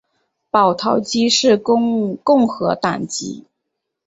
[0.49, 2.17] 保陶基是共
[2.47, 3.45] 和党籍。